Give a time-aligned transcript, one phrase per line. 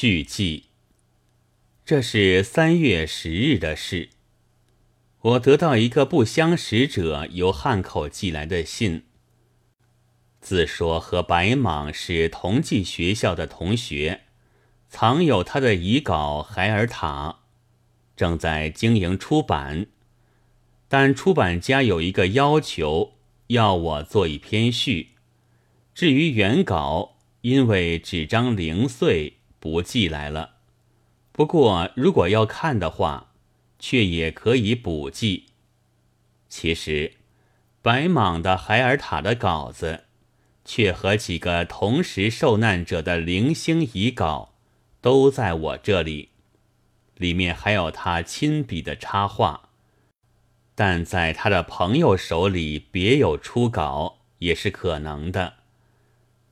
[0.00, 0.66] 续记。
[1.84, 4.10] 这是三月十日的事。
[5.20, 9.02] 我得到一个不相识者由汉口寄来的信，
[10.40, 14.20] 自说和白蟒是同济学校的同学，
[14.88, 17.30] 藏有他的遗稿《海尔塔》，
[18.16, 19.88] 正在经营出版，
[20.86, 23.14] 但出版家有一个要求，
[23.48, 25.16] 要我做一篇序。
[25.92, 29.37] 至于原稿，因为纸张零碎，
[29.70, 30.52] 不寄来了。
[31.30, 33.32] 不过如果要看的话，
[33.78, 35.44] 却也可以补记。
[36.48, 37.12] 其实，
[37.82, 40.04] 白蟒的海尔塔的稿子，
[40.64, 44.54] 却和几个同时受难者的零星遗稿，
[45.02, 46.30] 都在我这里。
[47.16, 49.68] 里面还有他亲笔的插画，
[50.74, 55.54] 但在他的朋友手里别有初稿，也是可能的。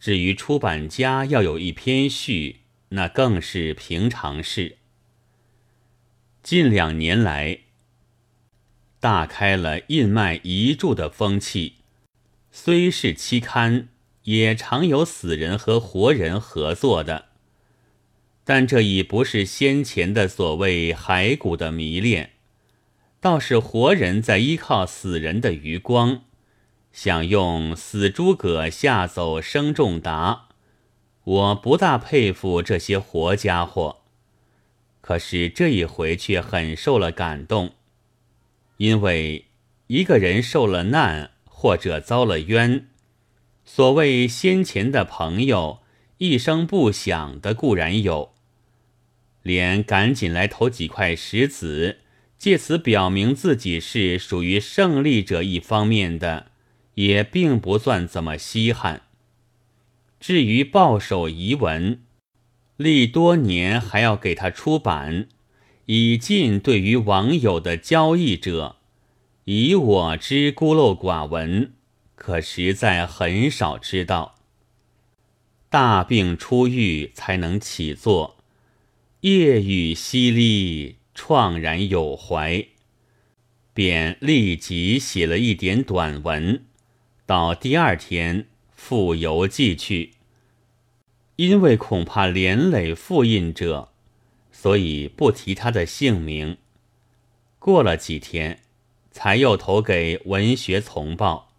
[0.00, 4.78] 至于出版家要有一篇序，那更是平常事。
[6.42, 7.60] 近两年来，
[9.00, 11.76] 大开了印卖遗著的风气。
[12.52, 13.88] 虽是期刊，
[14.22, 17.26] 也常有死人和活人合作的。
[18.44, 22.32] 但这已不是先前的所谓骸骨的迷恋，
[23.18, 26.24] 倒是活人在依靠死人的余光，
[26.92, 30.50] 想用死诸葛吓走生仲达。
[31.24, 34.02] 我不大佩服这些活家伙。
[35.00, 37.72] 可是这一回却很受了感动，
[38.78, 39.46] 因为
[39.88, 42.88] 一个人受了难或者遭了冤，
[43.64, 45.80] 所谓先前的朋友
[46.18, 48.32] 一声不响的固然有，
[49.42, 51.98] 连赶紧来投几块石子，
[52.38, 56.46] 借此表明自己是属于胜利者一方面的，
[56.94, 59.02] 也并不算怎么稀罕。
[60.26, 62.00] 至于报手遗文。
[62.78, 65.28] 历多年还要给他出版，
[65.84, 68.76] 以尽对于网友的交易者。
[69.44, 71.74] 以我之孤陋寡闻，
[72.14, 74.36] 可实在很少知道。
[75.68, 78.38] 大病初愈才能起作，
[79.20, 82.68] 夜雨淅沥，怆然有怀，
[83.74, 86.64] 便立即写了一点短文，
[87.26, 88.46] 到第二天
[88.86, 90.12] 复邮寄去。
[91.36, 93.88] 因为恐怕连累复印者，
[94.52, 96.58] 所以不提他的姓名。
[97.58, 98.60] 过了几天，
[99.10, 101.54] 才又投给《文学丛报》，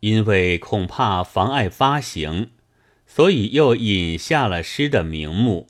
[0.00, 2.52] 因为恐怕妨碍发行，
[3.06, 5.68] 所以又引下了诗的名目。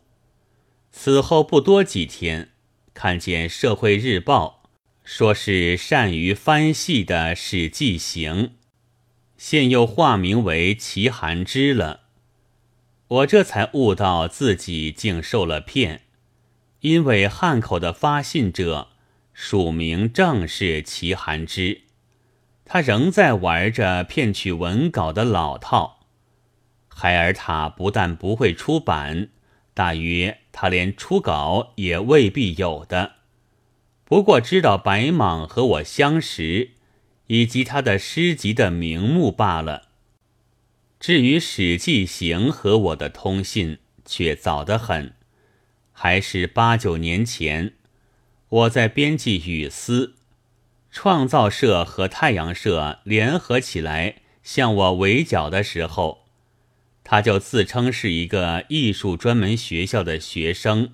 [0.92, 2.52] 此后不多几天，
[2.94, 4.62] 看见《社会日报》
[5.02, 8.52] 说是善于翻戏的史记行，
[9.36, 12.00] 现又化名为齐寒之了。
[13.08, 16.02] 我这才悟到自己竟受了骗，
[16.80, 18.88] 因为汉口的发信者
[19.32, 21.82] 署名正是齐寒之，
[22.64, 26.06] 他仍在玩着骗取文稿的老套。
[26.88, 29.28] 海尔塔不但不会出版，
[29.74, 33.16] 大约他连初稿也未必有的。
[34.04, 36.70] 不过知道白蟒和我相识，
[37.26, 39.88] 以及他的诗集的名目罢了。
[40.98, 45.12] 至于史记行和我的通信，却早得很，
[45.92, 47.74] 还是八九年前，
[48.48, 50.06] 我在编辑《语丝》，
[50.90, 56.24] 创造社和太阳社联合起来向我围剿的时候，
[57.04, 60.92] 他就自称是一个艺术专门学校的学生，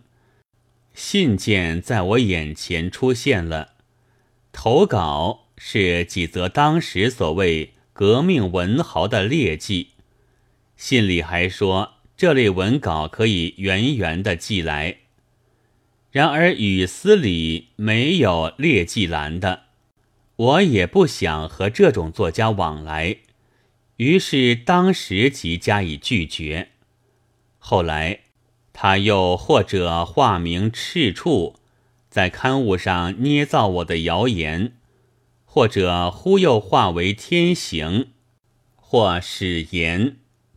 [0.93, 3.75] 信件在我眼前出现了，
[4.51, 9.91] 投稿是几则当时所谓革命文豪的劣迹。
[10.77, 14.97] 信里还说，这类文稿可以源源的寄来。
[16.11, 19.63] 然而语丝里没有劣迹栏的，
[20.35, 23.19] 我也不想和这种作家往来，
[23.99, 26.71] 于是当时即加以拒绝。
[27.61, 28.23] 后来
[28.73, 31.55] 他又或者化名赤处，
[32.11, 34.73] 在刊物上捏造我的谣言，
[35.55, 38.13] 或者忽又化为天行，
[38.75, 40.17] 或使言。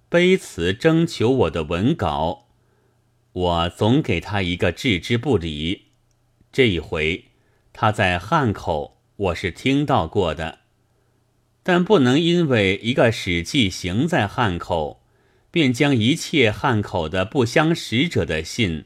[0.10, 2.48] 卑辞征求我的文稿，
[3.34, 5.88] 我总给他一个置之不理。
[6.54, 7.26] 这一回
[7.74, 10.60] 他在汉口，我是听到过的，
[11.62, 15.02] 但不能因为一个史记行在汉口，
[15.52, 18.86] 便将一切汉口的不相识者的信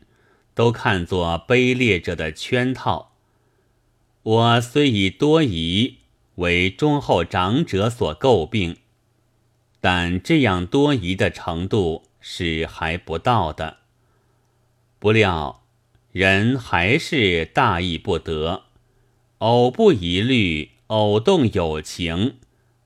[0.56, 3.16] 都看作卑劣者的圈套。
[4.24, 5.99] 我虽已多疑，
[6.40, 8.78] 为忠厚长者所诟病。
[9.80, 13.78] 但这样多疑的程度是还不到的。
[15.00, 15.64] 不料
[16.12, 18.64] 人还是大意不得，
[19.38, 22.36] 偶不疑虑，偶动有情，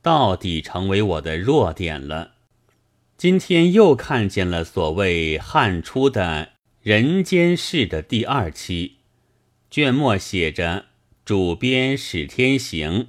[0.03, 2.33] 到底成为我的弱点了。
[3.17, 6.49] 今天又看见了所谓汉初的
[6.81, 8.97] 人间世的第二期，
[9.71, 10.85] 卷末写着
[11.25, 13.07] 主编史天行，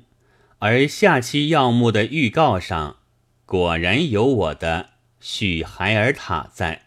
[0.67, 2.97] 而下期要目的预告上
[3.45, 6.87] 果然有我的许海尔塔在。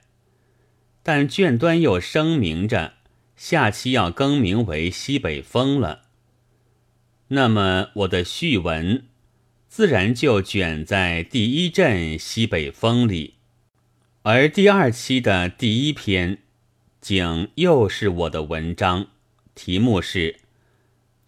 [1.04, 2.94] 但卷端又声明着，
[3.36, 6.06] 下期要更名为西北风了。
[7.28, 9.06] 那么我的序文
[9.68, 13.36] 自然就卷在第一阵西北风里，
[14.24, 16.40] 而第二期的第一篇，
[17.00, 19.10] 竟又是我的文章，
[19.54, 20.34] 题目是《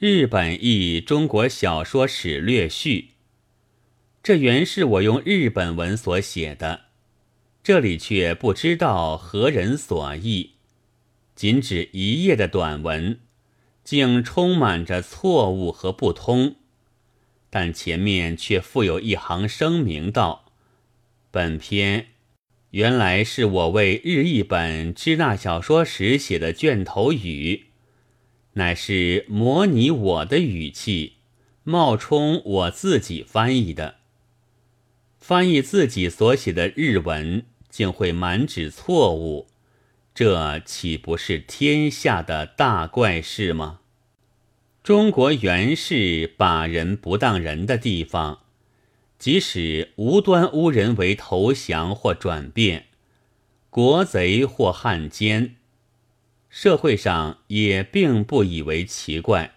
[0.01, 3.01] 日本译中国小说史略序》。
[4.23, 6.85] 这原是我用日本文所写的。
[7.61, 10.51] 这里却不知道何人所译，
[11.35, 13.19] 仅只一页的短文，
[13.83, 16.55] 竟充满着错误和不通。
[17.49, 20.53] 但前面却附有一行声明道
[21.29, 22.07] ：“本篇
[22.69, 27.65] 原来是我为日译本支那小说时写的卷头语，
[28.59, 31.13] 乃是模拟我的语气，
[31.63, 33.95] 冒充我自己翻译的。”
[35.17, 39.47] 翻译自己所写的日文，竟会满纸错误，
[40.13, 43.79] 这岂不是天下的大怪事吗？
[44.83, 48.39] 中国原是把人不当人的地方，
[49.19, 52.87] 即使无端污人为投降或转变，
[53.69, 55.57] 国贼或汉奸，
[56.49, 59.55] 社会上也并不以为奇怪。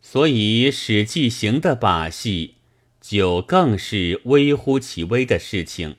[0.00, 2.56] 所以史记行的把戏。
[3.00, 5.96] 就更是微乎其微的事情。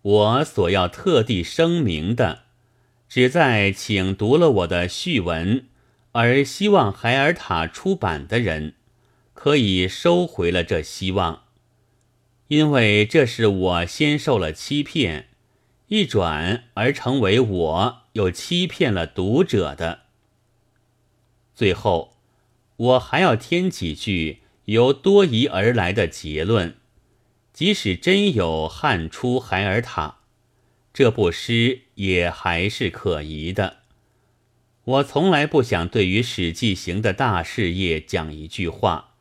[0.00, 2.44] 我所要特地声明的，
[3.06, 5.66] 只在请读了我的序文
[6.12, 8.76] 而希望海尔塔出版的人，
[9.34, 11.44] 可以收回了这希望，
[12.46, 15.28] 因为这是我先受了欺骗，
[15.88, 20.00] 一转而成为我又欺骗了读者的。
[21.54, 22.16] 最后，
[22.76, 24.40] 我还要添几句。
[24.68, 26.76] 由多疑而来的结论，
[27.54, 30.18] 即使真有汉初海尔塔，
[30.92, 33.78] 这部诗也还是可疑的。
[34.84, 39.14] 我从来不想对于史记行的大事业讲一句话，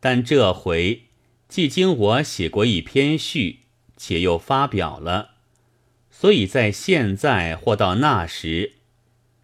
[0.00, 1.04] 但这回
[1.48, 3.60] 既经我写过一篇序，
[3.96, 5.33] 且又发表了，
[6.16, 8.74] 所以在现在或到那时，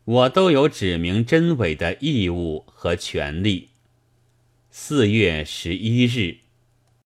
[0.04, 3.70] 我都有指明真伪的义务和权利。
[4.70, 6.39] 四月十一日。